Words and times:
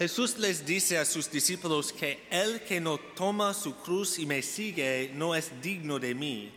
Jesús 0.00 0.38
les 0.38 0.64
dice 0.64 0.96
a 0.96 1.04
sus 1.04 1.30
discípulos 1.30 1.92
que 1.92 2.26
el 2.30 2.62
que 2.62 2.80
no 2.80 2.96
toma 2.96 3.52
su 3.52 3.76
cruz 3.76 4.18
y 4.18 4.24
me 4.24 4.40
sigue 4.40 5.10
no 5.12 5.34
es 5.34 5.60
digno 5.60 5.98
de 5.98 6.14
mí. 6.14 6.50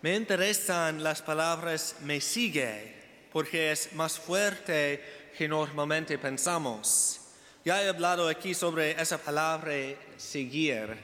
Me 0.00 0.16
interesan 0.16 1.02
las 1.02 1.20
palabras 1.20 1.96
me 2.00 2.18
sigue 2.18 2.94
porque 3.30 3.72
es 3.72 3.92
más 3.92 4.18
fuerte 4.18 5.04
que 5.36 5.46
normalmente 5.46 6.16
pensamos. 6.16 7.20
Ya 7.62 7.82
he 7.82 7.90
hablado 7.90 8.26
aquí 8.26 8.54
sobre 8.54 8.98
esa 8.98 9.18
palabra 9.18 9.74
seguir 10.16 10.96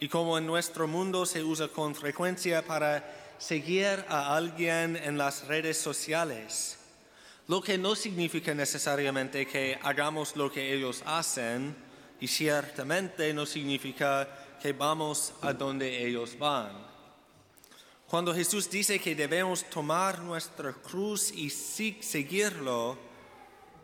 y 0.00 0.08
cómo 0.08 0.36
en 0.36 0.46
nuestro 0.46 0.88
mundo 0.88 1.26
se 1.26 1.44
usa 1.44 1.68
con 1.68 1.94
frecuencia 1.94 2.60
para 2.60 3.36
seguir 3.38 4.04
a 4.08 4.34
alguien 4.34 4.96
en 4.96 5.16
las 5.16 5.46
redes 5.46 5.78
sociales, 5.78 6.76
lo 7.48 7.60
que 7.60 7.76
no 7.76 7.94
significa 7.94 8.54
necesariamente 8.54 9.46
que 9.46 9.78
hagamos 9.82 10.36
lo 10.36 10.50
que 10.50 10.72
ellos 10.72 11.02
hacen 11.04 11.74
y 12.20 12.28
ciertamente 12.28 13.32
no 13.34 13.46
significa 13.46 14.56
que 14.60 14.72
vamos 14.72 15.32
a 15.42 15.52
donde 15.52 16.06
ellos 16.06 16.38
van. 16.38 16.70
Cuando 18.06 18.34
Jesús 18.34 18.70
dice 18.70 18.98
que 18.98 19.14
debemos 19.14 19.64
tomar 19.64 20.20
nuestra 20.20 20.72
cruz 20.72 21.32
y 21.32 21.50
seguirlo, 21.50 22.98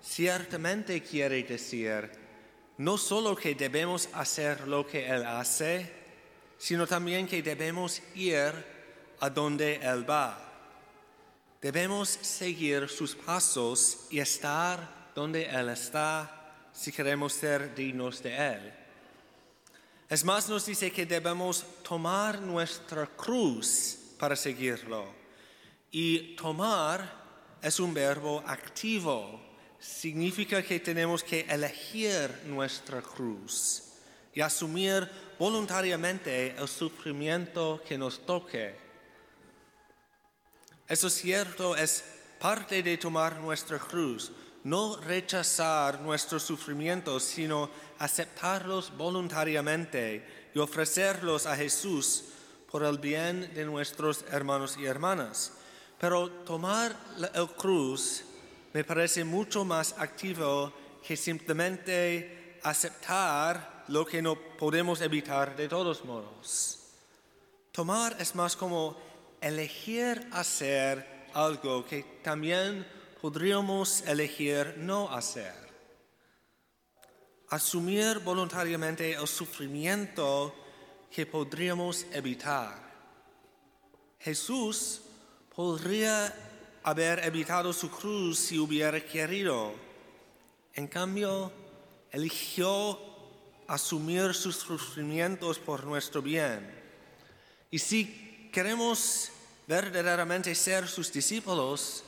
ciertamente 0.03 1.03
quiere 1.03 1.43
decir 1.43 2.11
no 2.79 2.97
solo 2.97 3.34
que 3.34 3.56
debemos 3.56 4.09
hacer 4.12 4.69
lo 4.69 4.87
que 4.87 5.06
Él 5.06 5.27
hace, 5.27 5.93
sino 6.59 6.87
también 6.87 7.27
que 7.27 7.43
debemos 7.43 8.01
ir 8.15 8.53
a 9.20 9.29
donde 9.29 9.77
Él 9.83 10.09
va. 10.09 10.47
Debemos 11.61 12.09
seguir 12.09 12.89
sus 12.89 13.17
pasos 13.17 14.06
y 14.11 14.20
estar 14.20 15.11
donde 15.14 15.45
Él 15.47 15.69
está 15.70 16.55
si 16.73 16.92
queremos 16.92 17.33
ser 17.33 17.75
dignos 17.75 18.23
de 18.23 18.37
Él. 18.37 18.73
Es 20.09 20.25
más, 20.25 20.48
nos 20.48 20.65
dice 20.65 20.92
que 20.92 21.05
debemos 21.05 21.65
tomar 21.83 22.41
nuestra 22.41 23.06
cruz 23.06 23.98
para 24.19 24.37
seguirlo. 24.37 25.06
Y 25.91 26.37
tomar 26.37 27.12
es 27.61 27.81
un 27.81 27.93
verbo 27.93 28.43
activo. 28.47 29.41
Significa 29.81 30.62
que 30.62 30.81
tenemos 30.81 31.25
que 31.25 31.41
elegir 31.41 32.31
nuestra 32.47 33.03
cruz 33.03 33.83
y 34.33 34.41
asumir 34.41 35.09
voluntariamente 35.39 36.55
el 36.56 36.69
sufrimiento 36.69 37.83
que 37.87 37.98
nos 37.98 38.25
toque. 38.25 38.88
Eso 40.89 41.08
es 41.08 41.14
cierto, 41.14 41.77
es 41.77 42.03
parte 42.39 42.83
de 42.83 42.97
tomar 42.97 43.36
nuestra 43.41 43.78
cruz, 43.78 44.33
no 44.64 44.97
rechazar 44.97 46.00
nuestros 46.00 46.42
sufrimientos, 46.42 47.25
sino 47.25 47.70
aceptarlos 47.98 48.97
voluntariamente 48.97 50.50
y 50.55 50.59
ofrecerlos 50.59 51.44
a 51.44 51.56
Jesús 51.56 52.25
por 52.70 52.84
el 52.84 52.97
bien 52.97 53.53
de 53.55 53.66
nuestros 53.66 54.25
hermanos 54.31 54.77
y 54.78 54.86
hermanas. 54.86 55.53
Pero 55.98 56.31
tomar 56.31 56.97
el 57.34 57.48
cruz 57.48 58.25
me 58.72 58.83
parece 58.83 59.25
mucho 59.25 59.66
más 59.66 59.94
activo 59.98 60.72
que 61.06 61.16
simplemente 61.19 62.61
aceptar 62.62 63.84
lo 63.89 64.06
que 64.06 64.22
no 64.22 64.36
podemos 64.56 65.03
evitar 65.03 65.55
de 65.55 65.69
todos 65.69 66.05
modos. 66.05 66.78
Tomar 67.72 68.16
es 68.19 68.34
más 68.34 68.56
como 68.56 69.08
elegir 69.41 70.28
hacer 70.33 71.28
algo 71.34 71.84
que 71.84 72.03
también 72.22 72.86
podríamos 73.20 74.03
elegir 74.06 74.75
no 74.78 75.10
hacer. 75.12 75.54
Asumir 77.50 78.19
voluntariamente 78.19 79.12
el 79.12 79.26
sufrimiento 79.26 80.54
que 81.10 81.26
podríamos 81.26 82.04
evitar. 82.12 82.88
Jesús 84.21 85.03
podría 85.55 86.34
haber 86.82 87.25
evitado 87.25 87.72
su 87.72 87.91
cruz 87.91 88.38
si 88.38 88.59
hubiera 88.59 89.00
querido. 89.00 89.72
En 90.75 90.87
cambio, 90.87 91.50
eligió 92.10 92.99
asumir 93.66 94.34
sus 94.34 94.56
sufrimientos 94.56 95.59
por 95.59 95.84
nuestro 95.84 96.22
bien. 96.22 96.75
Y 97.70 97.78
si 97.78 98.28
queremos 98.53 99.31
verdaderamente 99.66 100.54
ser 100.54 100.88
sus 100.88 101.12
discípulos, 101.12 102.04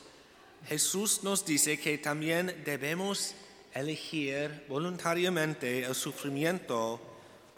Jesús 0.67 1.23
nos 1.23 1.45
dice 1.45 1.79
que 1.79 1.97
también 1.97 2.63
debemos 2.65 3.33
elegir 3.73 4.65
voluntariamente 4.67 5.83
el 5.83 5.95
sufrimiento 5.95 6.99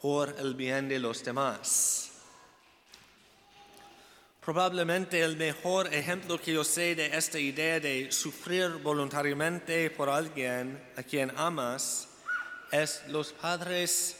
por 0.01 0.35
el 0.39 0.55
bien 0.55 0.87
de 0.89 0.99
los 0.99 1.23
demás. 1.23 2.11
Probablemente 4.43 5.21
el 5.21 5.37
mejor 5.37 5.93
ejemplo 5.93 6.37
que 6.37 6.53
yo 6.53 6.65
sé 6.65 6.95
de 6.95 7.17
esta 7.17 7.39
idea 7.39 7.79
de 7.79 8.11
sufrir 8.11 8.69
voluntariamente 8.83 9.89
por 9.89 10.09
alguien 10.09 10.83
a 10.97 11.03
quien 11.03 11.31
amas 11.37 12.09
es 12.69 13.03
los 13.07 13.31
padres 13.31 14.17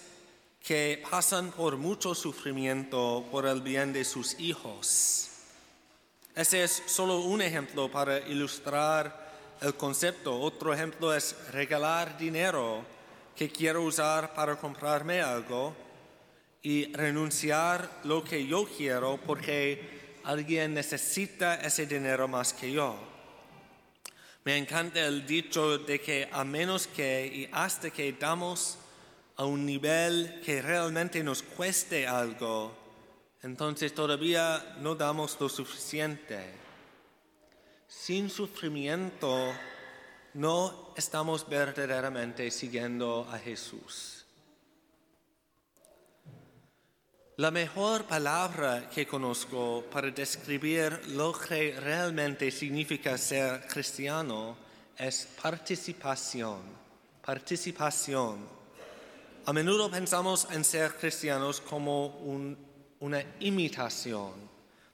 que 0.63 1.03
pasan 1.12 1.51
por 1.51 1.75
mucho 1.75 2.16
sufrimiento 2.16 3.25
por 3.29 3.46
el 3.46 3.62
bien 3.62 3.91
de 3.91 4.06
sus 4.06 4.40
hijos. 4.40 5.29
Ese 6.34 6.63
es 6.63 6.84
solo 6.85 7.19
un 7.19 7.41
ejemplo 7.41 7.91
para 7.91 8.19
ilustrar 8.19 9.57
el 9.59 9.75
concepto. 9.75 10.40
Otro 10.40 10.73
ejemplo 10.73 11.13
es 11.13 11.35
regalar 11.52 12.18
dinero 12.18 12.85
que 13.35 13.50
quiero 13.50 13.81
usar 13.84 14.34
para 14.34 14.56
comprarme 14.56 15.22
algo 15.22 15.75
y 16.62 16.94
renunciar 16.94 18.00
lo 18.06 18.23
que 18.23 18.47
yo 18.47 18.66
quiero 18.66 19.19
porque 19.25 20.16
alguien 20.23 20.73
necesita 20.73 21.56
ese 21.56 21.85
dinero 21.85 22.29
más 22.29 22.53
que 22.53 22.72
yo. 22.72 22.96
Me 24.46 24.57
encanta 24.57 25.02
el 25.02 25.28
dicho 25.28 25.78
de 25.78 26.00
que 26.00 26.29
a 26.31 26.46
menos 26.46 26.88
que 26.88 27.28
y 27.28 27.50
hasta 27.52 27.90
que 27.90 28.13
damos 28.13 28.78
a 29.36 29.46
un 29.46 29.66
nivel 29.66 30.42
que 30.46 30.62
realmente 30.62 31.24
nos 31.24 31.42
cueste 31.42 32.08
algo, 32.08 32.72
entonces 33.42 33.94
todavía 33.94 34.78
no 34.80 34.96
damos 34.96 35.38
lo 35.40 35.50
suficiente. 35.50 36.40
Sin 37.88 38.30
sufrimiento 38.30 39.54
no 40.34 40.94
estamos 40.96 41.48
verdaderamente 41.48 42.50
siguiendo 42.52 43.28
a 43.32 43.38
Jesús. 43.38 44.26
La 47.38 47.50
mejor 47.50 48.06
palabra 48.06 48.90
que 48.90 49.08
conozco 49.08 49.84
para 49.92 50.12
describir 50.12 51.08
lo 51.10 51.34
que 51.34 51.76
realmente 51.80 52.52
significa 52.52 53.18
ser 53.18 53.66
cristiano 53.68 54.56
es 54.96 55.28
participación. 55.42 56.62
Participación. 57.26 58.62
A 59.46 59.52
menudo 59.52 59.92
pensamos 59.92 60.48
en 60.52 60.64
ser 60.64 60.96
cristianos 60.96 61.59
como 61.59 62.16
una 63.02 63.26
imitación, 63.42 64.31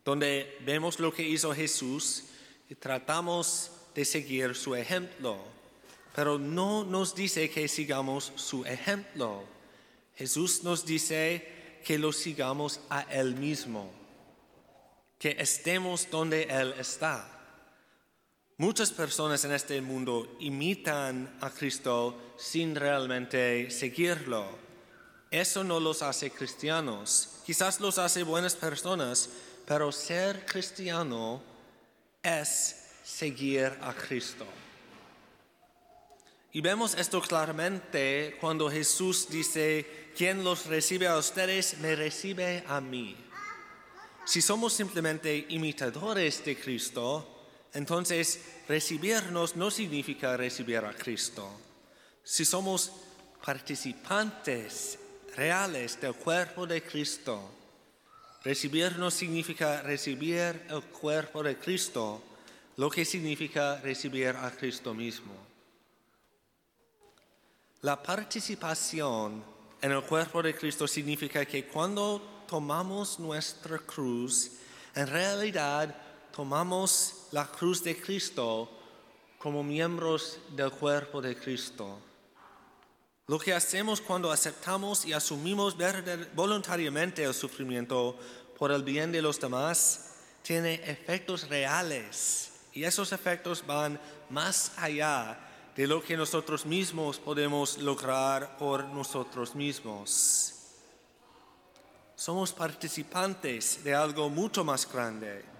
donde 0.03 0.57
vemos 0.65 0.99
lo 0.99 1.13
que 1.13 1.21
hizo 1.21 1.53
Jesús 1.53 2.23
y 2.67 2.73
tratamos 2.73 3.69
de 3.93 4.03
seguir 4.05 4.55
su 4.55 4.73
ejemplo, 4.73 5.37
pero 6.15 6.39
no 6.39 6.83
nos 6.83 7.13
dice 7.13 7.47
que 7.51 7.67
sigamos 7.67 8.31
su 8.37 8.65
ejemplo. 8.65 9.43
Jesús 10.15 10.63
nos 10.63 10.83
dice 10.83 11.79
que 11.85 11.99
lo 11.99 12.11
sigamos 12.11 12.79
a 12.89 13.01
Él 13.01 13.35
mismo, 13.35 13.91
que 15.19 15.35
estemos 15.37 16.09
donde 16.09 16.43
Él 16.49 16.73
está. 16.79 17.38
Muchas 18.59 18.91
personas 18.91 19.45
en 19.45 19.53
este 19.53 19.79
mundo 19.79 20.35
imitan 20.41 21.33
a 21.39 21.49
Cristo 21.49 22.33
sin 22.37 22.75
realmente 22.75 23.71
seguirlo. 23.71 24.45
Eso 25.31 25.63
no 25.63 25.79
los 25.79 26.01
hace 26.01 26.29
cristianos. 26.29 27.39
Quizás 27.45 27.79
los 27.79 27.97
hace 27.97 28.23
buenas 28.23 28.57
personas, 28.57 29.29
pero 29.65 29.93
ser 29.93 30.45
cristiano 30.45 31.41
es 32.21 32.75
seguir 33.01 33.77
a 33.79 33.93
Cristo. 33.93 34.45
Y 36.51 36.59
vemos 36.59 36.95
esto 36.95 37.21
claramente 37.21 38.35
cuando 38.41 38.69
Jesús 38.69 39.29
dice, 39.29 40.11
quien 40.17 40.43
los 40.43 40.65
recibe 40.65 41.07
a 41.07 41.15
ustedes, 41.15 41.77
me 41.77 41.95
recibe 41.95 42.65
a 42.67 42.81
mí. 42.81 43.15
Si 44.25 44.41
somos 44.41 44.73
simplemente 44.73 45.45
imitadores 45.47 46.43
de 46.43 46.59
Cristo, 46.59 47.38
entonces 47.73 48.39
recibirnos 48.67 49.55
no 49.55 49.69
significa 49.71 50.35
recibir 50.37 50.79
a 50.79 50.93
Cristo. 50.93 51.49
Si 52.23 52.45
somos 52.45 52.91
participantes 53.43 54.99
reales 55.35 55.99
del 56.01 56.15
cuerpo 56.15 56.67
de 56.67 56.83
Cristo, 56.83 57.51
recibirnos 58.43 59.13
significa 59.13 59.81
recibir 59.81 60.65
el 60.69 60.83
cuerpo 60.91 61.43
de 61.43 61.57
Cristo 61.57 62.23
lo 62.77 62.89
que 62.89 63.03
significa 63.03 63.77
recibir 63.81 64.29
a 64.29 64.51
Cristo 64.51 64.93
mismo. 64.93 65.33
La 67.81 68.01
participación 68.01 69.43
en 69.81 69.91
el 69.91 70.01
cuerpo 70.03 70.41
de 70.41 70.55
Cristo 70.55 70.87
significa 70.87 71.45
que 71.45 71.65
cuando 71.65 72.43
tomamos 72.47 73.19
nuestra 73.19 73.79
cruz, 73.79 74.51
en 74.95 75.07
realidad 75.07 75.95
tomamos 76.31 77.18
la 77.31 77.45
cruz 77.45 77.83
de 77.83 77.99
Cristo 77.99 78.69
como 79.37 79.63
miembros 79.63 80.39
del 80.55 80.71
cuerpo 80.71 81.21
de 81.21 81.35
Cristo. 81.35 81.99
Lo 83.27 83.39
que 83.39 83.53
hacemos 83.53 84.01
cuando 84.01 84.31
aceptamos 84.31 85.05
y 85.05 85.13
asumimos 85.13 85.75
voluntariamente 86.33 87.23
el 87.23 87.33
sufrimiento 87.33 88.17
por 88.57 88.71
el 88.71 88.83
bien 88.83 89.11
de 89.11 89.21
los 89.21 89.39
demás 89.39 90.15
tiene 90.41 90.75
efectos 90.85 91.47
reales 91.47 92.51
y 92.73 92.83
esos 92.83 93.11
efectos 93.11 93.65
van 93.65 93.99
más 94.29 94.73
allá 94.77 95.39
de 95.75 95.87
lo 95.87 96.03
que 96.03 96.17
nosotros 96.17 96.65
mismos 96.65 97.19
podemos 97.19 97.77
lograr 97.77 98.57
por 98.57 98.83
nosotros 98.85 99.55
mismos. 99.55 100.55
Somos 102.15 102.51
participantes 102.51 103.83
de 103.83 103.95
algo 103.95 104.29
mucho 104.29 104.63
más 104.65 104.91
grande 104.91 105.58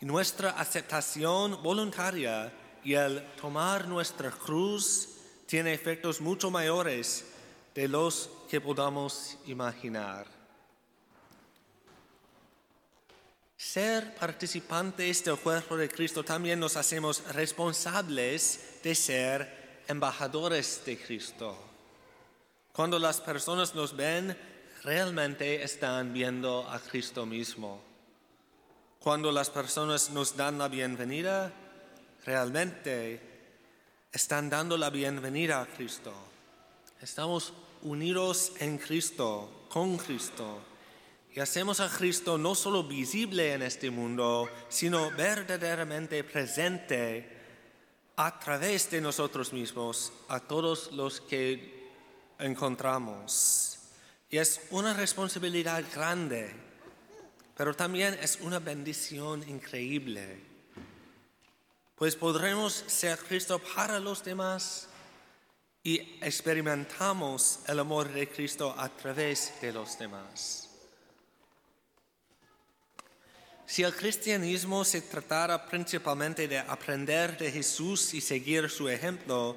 y 0.00 0.06
nuestra 0.06 0.50
aceptación 0.50 1.62
voluntaria 1.62 2.52
y 2.84 2.94
el 2.94 3.24
tomar 3.40 3.88
nuestra 3.88 4.30
cruz 4.30 5.08
tiene 5.46 5.72
efectos 5.72 6.20
mucho 6.20 6.50
mayores 6.50 7.24
de 7.74 7.88
los 7.88 8.30
que 8.48 8.60
podamos 8.60 9.38
imaginar. 9.46 10.26
Ser 13.56 14.14
participantes 14.14 15.24
del 15.24 15.36
cuerpo 15.36 15.76
de 15.76 15.88
Cristo 15.88 16.22
también 16.22 16.60
nos 16.60 16.76
hacemos 16.76 17.24
responsables 17.34 18.80
de 18.82 18.94
ser 18.94 19.82
embajadores 19.88 20.82
de 20.86 20.96
Cristo. 20.96 21.58
Cuando 22.72 23.00
las 23.00 23.20
personas 23.20 23.74
nos 23.74 23.96
ven, 23.96 24.38
realmente 24.84 25.64
están 25.64 26.12
viendo 26.12 26.68
a 26.70 26.78
Cristo 26.78 27.26
mismo. 27.26 27.87
Cuando 29.00 29.30
las 29.30 29.48
personas 29.48 30.10
nos 30.10 30.36
dan 30.36 30.58
la 30.58 30.66
bienvenida, 30.66 31.52
realmente 32.26 33.20
están 34.10 34.50
dando 34.50 34.76
la 34.76 34.90
bienvenida 34.90 35.62
a 35.62 35.66
Cristo. 35.66 36.12
Estamos 37.00 37.52
unidos 37.82 38.52
en 38.58 38.76
Cristo, 38.76 39.66
con 39.68 39.98
Cristo. 39.98 40.58
Y 41.32 41.38
hacemos 41.38 41.78
a 41.78 41.88
Cristo 41.88 42.38
no 42.38 42.56
solo 42.56 42.82
visible 42.82 43.52
en 43.52 43.62
este 43.62 43.88
mundo, 43.88 44.50
sino 44.68 45.12
verdaderamente 45.12 46.24
presente 46.24 47.36
a 48.16 48.36
través 48.40 48.90
de 48.90 49.00
nosotros 49.00 49.52
mismos 49.52 50.12
a 50.26 50.40
todos 50.40 50.90
los 50.90 51.20
que 51.20 51.88
encontramos. 52.40 53.78
Y 54.28 54.38
es 54.38 54.60
una 54.70 54.92
responsabilidad 54.92 55.84
grande, 55.94 56.67
pero 57.58 57.74
también 57.74 58.18
es 58.22 58.38
una 58.40 58.58
bendición 58.58 59.46
increíble 59.46 60.48
pues 61.98 62.14
podremos 62.14 62.84
ser 62.86 63.18
Cristo 63.18 63.58
para 63.74 63.98
los 63.98 64.22
demás 64.22 64.86
y 65.82 65.98
experimentamos 66.20 67.58
el 67.66 67.80
amor 67.80 68.12
de 68.12 68.28
Cristo 68.28 68.72
a 68.78 68.88
través 68.88 69.52
de 69.60 69.72
los 69.72 69.98
demás. 69.98 70.68
Si 73.66 73.82
el 73.82 73.94
cristianismo 73.94 74.84
se 74.84 75.02
tratara 75.02 75.66
principalmente 75.66 76.46
de 76.46 76.58
aprender 76.58 77.36
de 77.36 77.50
Jesús 77.50 78.14
y 78.14 78.20
seguir 78.20 78.70
su 78.70 78.88
ejemplo, 78.88 79.56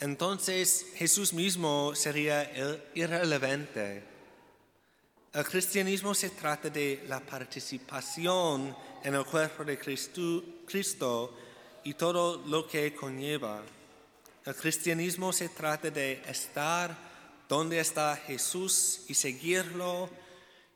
entonces 0.00 0.86
Jesús 0.94 1.34
mismo 1.34 1.94
sería 1.94 2.50
irrelevante. 2.94 4.13
El 5.34 5.44
cristianismo 5.44 6.14
se 6.14 6.30
trata 6.30 6.70
de 6.70 7.06
la 7.08 7.18
participación 7.18 8.72
en 9.02 9.14
el 9.16 9.24
cuerpo 9.24 9.64
de 9.64 9.76
Cristo 9.76 11.36
y 11.82 11.94
todo 11.94 12.46
lo 12.46 12.68
que 12.68 12.94
conlleva. 12.94 13.60
El 14.44 14.54
cristianismo 14.54 15.32
se 15.32 15.48
trata 15.48 15.90
de 15.90 16.22
estar 16.28 16.96
donde 17.48 17.80
está 17.80 18.14
Jesús 18.14 19.00
y 19.08 19.14
seguirlo 19.14 20.08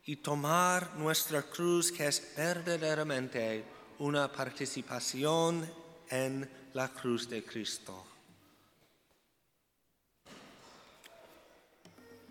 y 0.07 0.17
tomar 0.17 0.97
nuestra 0.97 1.43
cruz 1.43 1.93
que 1.93 2.09
es 2.09 2.35
verdaderamente 2.37 3.65
una 4.01 4.27
participación 4.33 5.73
en 6.11 6.51
la 6.75 6.89
cruz 6.89 7.29
de 7.29 7.45
Cristo. 7.45 8.08